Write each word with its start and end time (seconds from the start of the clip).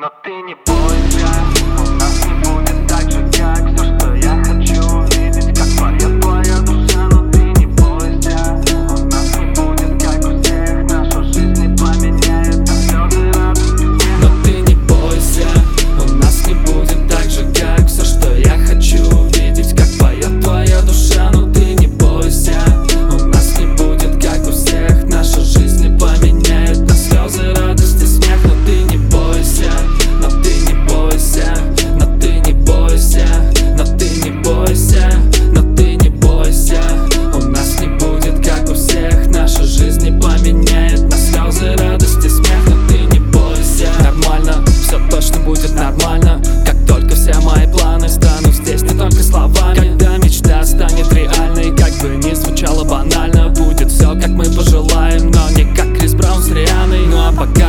Но 0.00 0.08
ты 0.22 0.30
не 0.42 0.54
бойся, 0.54 1.26
у 1.76 1.90
нас 1.98 2.24
не 2.24 2.34
будет 2.34 2.86
так 2.86 3.10
же. 3.10 3.17
пока. 57.38 57.67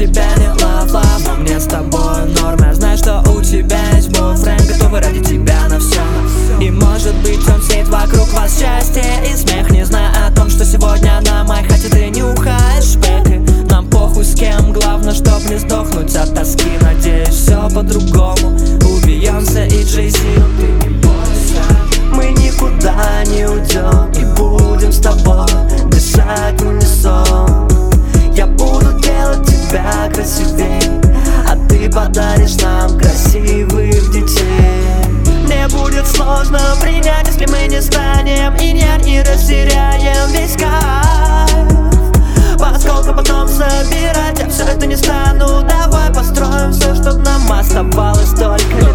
тебя 0.00 0.24
не 0.36 0.48
лав-лав 0.62 1.38
Мне 1.38 1.60
с 1.60 1.66
тобой 1.66 2.24
норм, 2.40 2.58
я 2.64 2.74
знаю, 2.74 2.96
что 2.96 3.22
у 3.30 3.42
тебя 3.42 3.78
есть 3.94 4.08
бойфренд 4.08 4.66
Готовы 4.66 5.00
ради 5.00 5.20
тебя 5.20 5.68
на 5.68 5.78
все 5.78 6.00
И 6.60 6.70
может 6.70 7.14
быть 7.16 7.46
он 7.48 7.62
сеет 7.62 7.88
вокруг 7.88 8.32
вас 8.32 8.58
счастье 8.58 9.04
и 9.26 9.36
смех. 9.36 9.70
Не 9.70 9.84
знаю 9.84 10.10
о 10.26 10.30
том, 10.34 10.48
что 10.48 10.64
сегодня 10.64 11.20
на 11.26 11.44
моей 11.44 11.64
хате 11.64 11.88
ты 11.88 12.08
нюхаешь 12.08 12.94
пек 12.94 13.70
Нам 13.70 13.88
похуй 13.88 14.24
с 14.24 14.34
кем, 14.34 14.72
главное, 14.72 15.12
чтоб 15.12 15.42
не 15.50 15.58
сдохнуть 15.58 16.14
от 16.16 16.34
тоски. 16.34 16.70
Надеюсь, 16.80 17.28
все 17.28 17.68
по-другому. 17.68 18.59
подаришь 32.40 32.56
нам 32.62 32.98
красивых 32.98 34.10
детей. 34.12 35.04
Мне 35.44 35.68
будет 35.68 36.06
сложно 36.06 36.60
принять, 36.80 37.26
если 37.26 37.46
мы 37.46 37.66
не 37.66 37.80
станем 37.80 38.54
И 38.56 38.72
не 38.72 39.04
не 39.04 39.22
растеряем 39.22 40.30
весь 40.32 40.56
кайф. 40.56 41.68
Поскольку 42.58 43.14
потом 43.14 43.48
собирать 43.48 44.38
я 44.38 44.48
все 44.48 44.64
это 44.64 44.86
не 44.86 44.96
стану. 44.96 45.62
Давай 45.68 46.12
построим 46.12 46.72
все, 46.72 46.94
чтобы 46.94 47.20
нам 47.22 47.52
оставалось 47.52 48.30
только 48.30 48.89